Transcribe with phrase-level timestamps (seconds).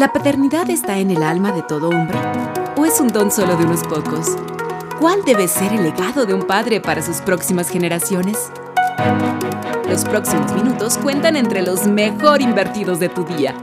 [0.00, 2.16] ¿La paternidad está en el alma de todo hombre?
[2.78, 4.28] ¿O es un don solo de unos pocos?
[4.98, 8.50] ¿Cuál debe ser el legado de un padre para sus próximas generaciones?
[9.86, 13.54] Los próximos minutos cuentan entre los mejor invertidos de tu día.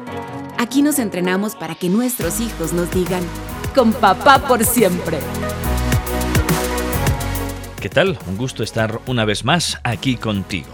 [0.60, 3.24] Aquí nos entrenamos para que nuestros hijos nos digan,
[3.74, 5.18] con papá por siempre.
[7.82, 8.20] ¿Qué tal?
[8.28, 10.70] Un gusto estar una vez más aquí contigo.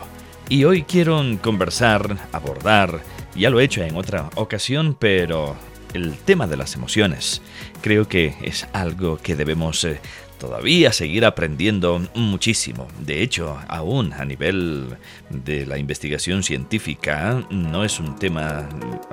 [0.50, 3.00] Y hoy quiero conversar, abordar,
[3.36, 5.56] ya lo he hecho en otra ocasión, pero
[5.94, 7.42] el tema de las emociones
[7.82, 10.00] creo que es algo que debemos eh,
[10.40, 12.88] todavía seguir aprendiendo muchísimo.
[13.00, 14.98] De hecho, aún a nivel
[15.30, 18.68] de la investigación científica, no es un tema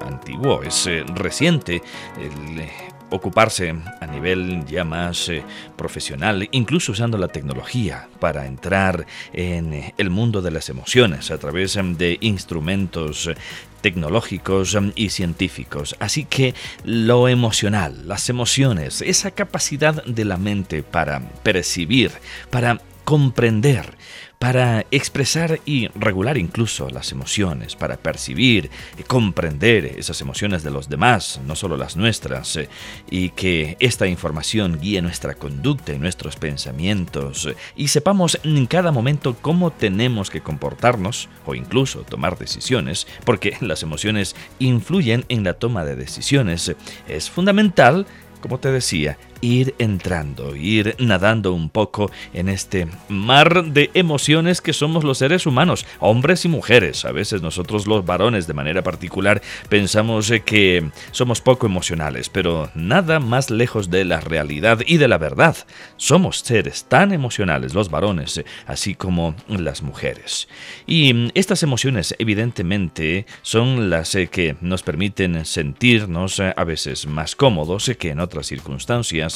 [0.05, 1.83] antiguo, es eh, reciente.
[2.19, 2.63] El,
[3.11, 5.43] ocuparse a nivel ya más eh,
[5.77, 11.39] profesional, incluso usando la tecnología para entrar en eh, el mundo de las emociones a
[11.39, 13.35] través em, de instrumentos eh,
[13.80, 15.97] tecnológicos em, y científicos.
[15.98, 22.13] Así que lo emocional, las emociones, esa capacidad de la mente para percibir,
[22.51, 23.95] para comprender,
[24.41, 30.88] para expresar y regular incluso las emociones, para percibir y comprender esas emociones de los
[30.88, 32.71] demás, no solo las nuestras, eh,
[33.11, 39.37] y que esta información guíe nuestra conducta y nuestros pensamientos, y sepamos en cada momento
[39.43, 45.85] cómo tenemos que comportarnos o incluso tomar decisiones, porque las emociones influyen en la toma
[45.85, 46.74] de decisiones,
[47.07, 48.07] es fundamental
[48.41, 54.73] como te decía, ir entrando, ir nadando un poco en este mar de emociones que
[54.73, 57.05] somos los seres humanos, hombres y mujeres.
[57.05, 62.71] A veces nosotros los varones de manera particular pensamos eh, que somos poco emocionales, pero
[62.74, 65.56] nada más lejos de la realidad y de la verdad.
[65.97, 70.49] Somos seres tan emocionales los varones, eh, así como las mujeres.
[70.87, 77.37] Y mm, estas emociones evidentemente son las eh, que nos permiten sentirnos a veces más
[77.37, 79.30] cómodos que en otras circunstancias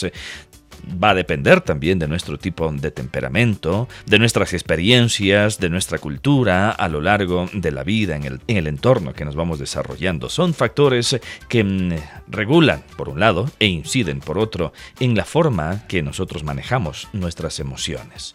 [1.02, 6.70] va a depender también de nuestro tipo de temperamento, de nuestras experiencias, de nuestra cultura
[6.70, 10.28] a lo largo de la vida, en el, en el entorno que nos vamos desarrollando.
[10.28, 11.18] Son factores
[11.48, 11.92] que mm,
[12.28, 17.60] regulan, por un lado, e inciden, por otro, en la forma que nosotros manejamos nuestras
[17.60, 18.34] emociones.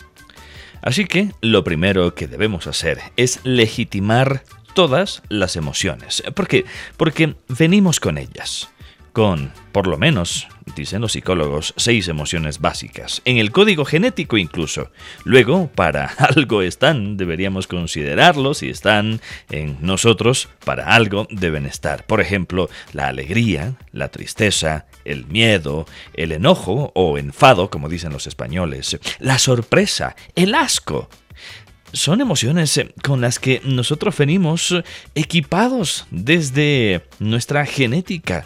[0.81, 4.43] Así que lo primero que debemos hacer es legitimar
[4.73, 6.23] todas las emociones.
[6.35, 6.63] ¿Por qué?
[6.95, 8.69] Porque venimos con ellas
[9.13, 14.91] con, por lo menos, dicen los psicólogos, seis emociones básicas, en el código genético incluso.
[15.23, 22.05] Luego, para algo están, deberíamos considerarlos si están en nosotros, para algo deben estar.
[22.05, 28.27] Por ejemplo, la alegría, la tristeza, el miedo, el enojo o enfado, como dicen los
[28.27, 31.09] españoles, la sorpresa, el asco,
[31.93, 34.75] son emociones con las que nosotros venimos
[35.15, 38.45] equipados desde nuestra genética.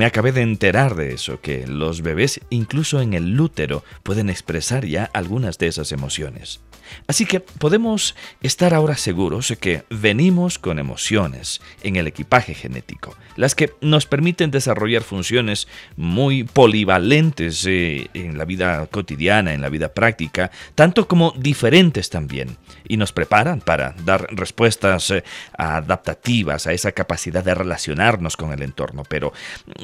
[0.00, 4.86] Me acabé de enterar de eso, que los bebés incluso en el útero pueden expresar
[4.86, 6.62] ya algunas de esas emociones.
[7.06, 13.16] Así que podemos estar ahora seguros de que venimos con emociones en el equipaje genético,
[13.36, 19.68] las que nos permiten desarrollar funciones muy polivalentes eh, en la vida cotidiana, en la
[19.68, 22.56] vida práctica, tanto como diferentes también,
[22.86, 25.24] y nos preparan para dar respuestas eh,
[25.56, 29.02] adaptativas a esa capacidad de relacionarnos con el entorno.
[29.08, 29.32] Pero,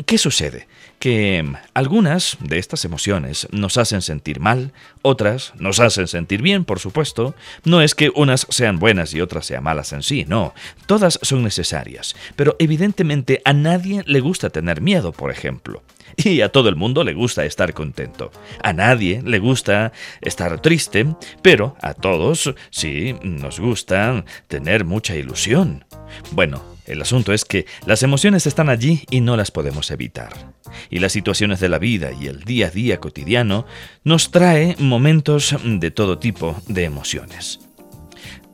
[0.07, 0.67] ¿qué sucede?
[0.99, 1.45] Que
[1.75, 4.73] algunas de estas emociones nos hacen sentir mal,
[5.03, 7.35] otras nos hacen sentir bien, por supuesto, supuesto,
[7.65, 10.55] no es que unas sean buenas y otras sean malas en sí, no,
[10.87, 15.83] todas son necesarias, pero evidentemente a nadie le gusta tener miedo, por ejemplo.
[16.17, 18.31] Y a todo el mundo le gusta estar contento.
[18.63, 21.05] A nadie le gusta estar triste,
[21.43, 25.85] pero a todos sí nos gusta tener mucha ilusión.
[26.31, 30.55] Bueno, el asunto es que las emociones están allí y no las podemos evitar.
[30.91, 33.67] Y las situaciones de la vida y el día a día cotidiano
[34.05, 37.61] nos trae momentos de todo tipo de emociones.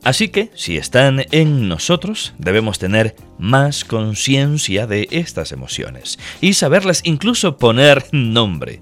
[0.03, 7.01] Así que, si están en nosotros, debemos tener más conciencia de estas emociones y saberlas
[7.05, 8.81] incluso poner nombre.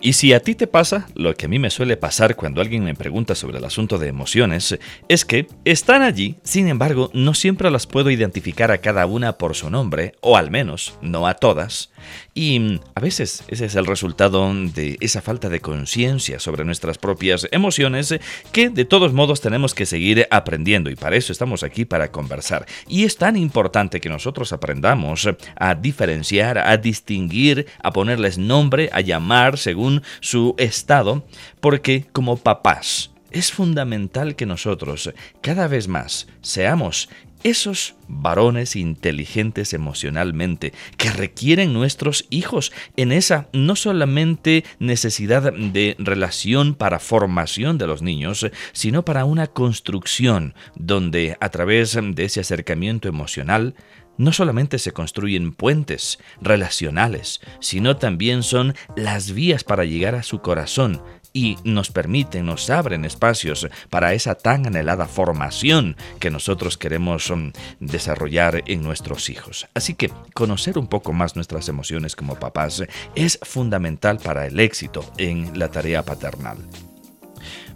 [0.00, 2.84] Y si a ti te pasa, lo que a mí me suele pasar cuando alguien
[2.84, 4.78] me pregunta sobre el asunto de emociones,
[5.08, 9.54] es que están allí, sin embargo, no siempre las puedo identificar a cada una por
[9.54, 11.90] su nombre, o al menos no a todas.
[12.34, 16.98] Y mm, a veces ese es el resultado de esa falta de conciencia sobre nuestras
[16.98, 18.14] propias emociones
[18.52, 22.66] que de todos modos tenemos que seguir aprendiendo y para eso estamos aquí para conversar.
[22.86, 29.00] Y es tan importante que nosotros aprendamos a diferenciar, a distinguir, a ponerles nombre, a
[29.00, 29.85] llamar según
[30.20, 31.26] su estado,
[31.60, 35.12] porque como papás, es fundamental que nosotros
[35.42, 37.08] cada vez más seamos
[37.42, 46.74] esos varones inteligentes emocionalmente que requieren nuestros hijos en esa no solamente necesidad de relación
[46.74, 53.06] para formación de los niños, sino para una construcción donde a través de ese acercamiento
[53.06, 53.74] emocional
[54.18, 60.40] no solamente se construyen puentes relacionales, sino también son las vías para llegar a su
[60.40, 61.02] corazón
[61.36, 67.52] y nos permiten, nos abren espacios para esa tan anhelada formación que nosotros queremos um,
[67.78, 69.68] desarrollar en nuestros hijos.
[69.74, 72.84] Así que conocer un poco más nuestras emociones como papás
[73.14, 76.56] es fundamental para el éxito en la tarea paternal.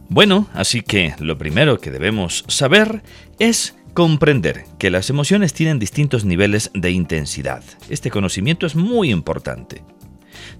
[0.09, 3.03] Bueno, así que lo primero que debemos saber
[3.39, 7.63] es comprender que las emociones tienen distintos niveles de intensidad.
[7.89, 9.83] Este conocimiento es muy importante.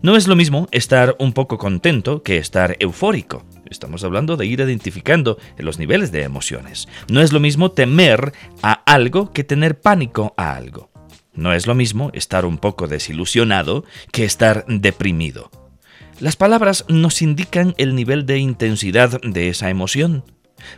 [0.03, 3.45] No es lo mismo estar un poco contento que estar eufórico.
[3.71, 6.89] Estamos hablando de ir identificando los niveles de emociones.
[7.09, 8.33] No es lo mismo temer
[8.63, 10.91] a algo que tener pánico a algo.
[11.33, 15.51] No es lo mismo estar un poco desilusionado que estar deprimido.
[16.19, 20.25] Las palabras nos indican el nivel de intensidad de esa emoción.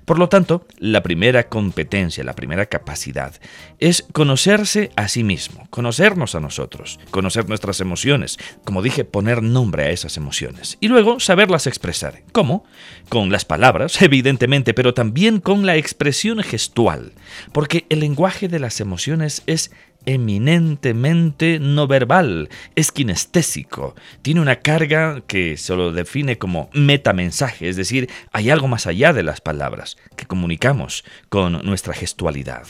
[0.04, 3.34] Por lo tanto, la primera competencia, la primera capacidad
[3.78, 9.84] es conocerse a sí mismo, conocernos a nosotros, conocer nuestras emociones, como dije, poner nombre
[9.84, 12.22] a esas emociones y luego saberlas expresar.
[12.32, 12.64] ¿Cómo?
[13.08, 17.12] Con las palabras, evidentemente, pero también con la expresión gestual,
[17.52, 19.70] porque el lenguaje de las emociones es
[20.06, 27.76] eminentemente no verbal, es kinestésico, tiene una carga que se lo define como metamensaje, es
[27.76, 32.66] decir, hay algo más allá de las palabras que comunicamos con nuestra gestualidad.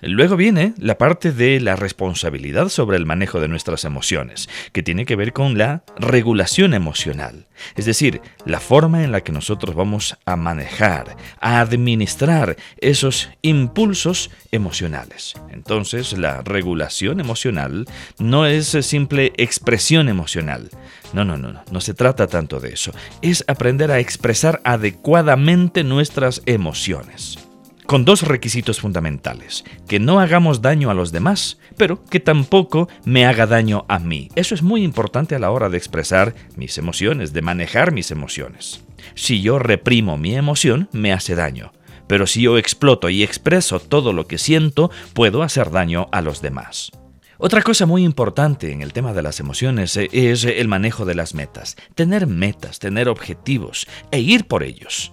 [0.00, 5.06] Luego viene la parte de la responsabilidad sobre el manejo de nuestras emociones, que tiene
[5.06, 7.46] que ver con la regulación emocional,
[7.76, 14.30] es decir, la forma en la que nosotros vamos a manejar, a administrar esos impulsos
[14.52, 15.34] emocionales.
[15.50, 17.86] Entonces, la regulación emocional
[18.18, 20.70] no es simple expresión emocional.
[21.12, 22.92] No, no, no, no, no se trata tanto de eso.
[23.22, 27.47] Es aprender a expresar adecuadamente nuestras emociones
[27.88, 33.24] con dos requisitos fundamentales, que no hagamos daño a los demás, pero que tampoco me
[33.24, 34.28] haga daño a mí.
[34.34, 38.84] Eso es muy importante a la hora de expresar mis emociones, de manejar mis emociones.
[39.14, 41.72] Si yo reprimo mi emoción, me hace daño,
[42.06, 46.42] pero si yo exploto y expreso todo lo que siento, puedo hacer daño a los
[46.42, 46.92] demás.
[47.38, 51.32] Otra cosa muy importante en el tema de las emociones es el manejo de las
[51.32, 51.76] metas.
[51.94, 55.10] Tener metas, tener objetivos e ir por ellos.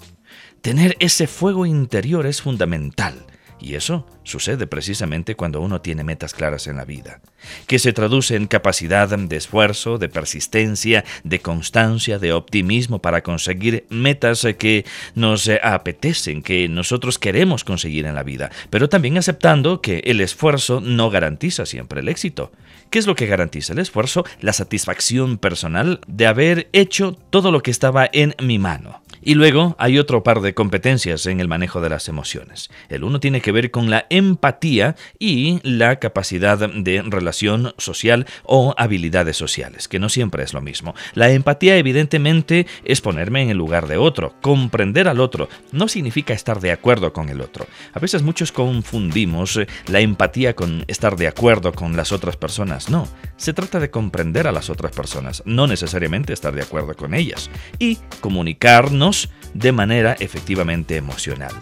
[0.66, 3.28] Tener ese fuego interior es fundamental.
[3.60, 7.22] Y eso sucede precisamente cuando uno tiene metas claras en la vida,
[7.68, 13.86] que se traduce en capacidad de esfuerzo, de persistencia, de constancia, de optimismo para conseguir
[13.90, 20.00] metas que nos apetecen, que nosotros queremos conseguir en la vida, pero también aceptando que
[20.06, 22.52] el esfuerzo no garantiza siempre el éxito.
[22.90, 24.26] ¿Qué es lo que garantiza el esfuerzo?
[24.42, 29.02] La satisfacción personal de haber hecho todo lo que estaba en mi mano.
[29.28, 32.70] Y luego hay otro par de competencias en el manejo de las emociones.
[32.90, 38.76] El uno tiene que ver con la empatía y la capacidad de relación social o
[38.78, 40.94] habilidades sociales, que no siempre es lo mismo.
[41.16, 45.50] La empatía evidentemente es ponerme en el lugar de otro, comprender al otro.
[45.72, 47.66] No significa estar de acuerdo con el otro.
[47.94, 52.92] A veces muchos confundimos eh, la empatía con estar de acuerdo con las otras personas.
[52.92, 53.08] No,
[53.38, 57.50] se trata de comprender a las otras personas, no necesariamente estar de acuerdo con ellas.
[57.80, 59.15] Y comunicarnos
[59.54, 61.54] de manera efectivamente emocional.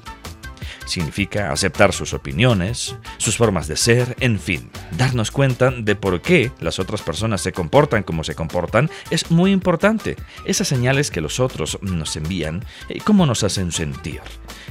[0.85, 6.51] Significa aceptar sus opiniones, sus formas de ser, en fin, darnos cuenta de por qué
[6.59, 10.15] las otras personas se comportan como se comportan es muy importante.
[10.45, 14.21] Esas señales que los otros nos envían, eh, ¿cómo nos hacen sentir?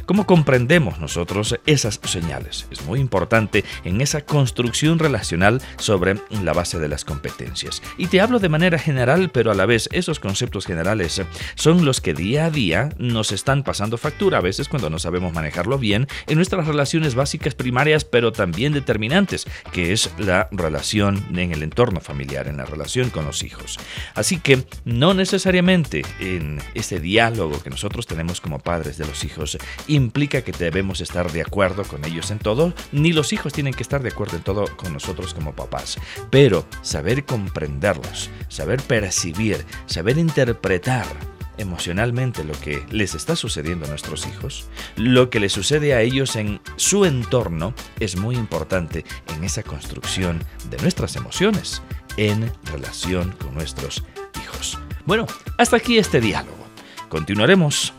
[0.06, 2.66] ¿Cómo comprendemos nosotros esas señales?
[2.70, 7.82] Es muy importante en esa construcción relacional sobre la base de las competencias.
[7.98, 11.22] Y te hablo de manera general, pero a la vez esos conceptos generales
[11.54, 15.32] son los que día a día nos están pasando factura, a veces cuando no sabemos
[15.32, 21.52] manejarlo bien, en nuestras relaciones básicas primarias, pero también determinantes, que es la relación en
[21.52, 23.78] el entorno familiar, en la relación con los hijos.
[24.14, 29.58] Así que no necesariamente en ese diálogo que nosotros tenemos como padres de los hijos,
[29.86, 33.82] implica que debemos estar de acuerdo con ellos en todo, ni los hijos tienen que
[33.82, 35.98] estar de acuerdo en todo con nosotros como papás.
[36.30, 41.06] Pero saber comprenderlos, saber percibir, saber interpretar
[41.58, 46.36] emocionalmente lo que les está sucediendo a nuestros hijos, lo que les sucede a ellos
[46.36, 49.04] en su entorno es muy importante
[49.36, 51.82] en esa construcción de nuestras emociones
[52.16, 54.04] en relación con nuestros
[54.42, 54.78] hijos.
[55.06, 55.26] Bueno,
[55.58, 56.62] hasta aquí este diálogo.
[57.08, 57.92] Continuaremos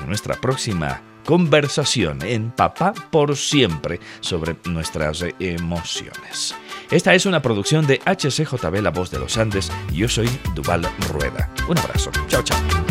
[0.00, 6.54] en nuestra próxima conversación en Papá por siempre sobre nuestras emociones.
[6.90, 10.88] Esta es una producción de HCJB La Voz de los Andes y yo soy Duval
[11.08, 11.48] Rueda.
[11.68, 12.10] Un abrazo.
[12.28, 12.89] Chao, chao.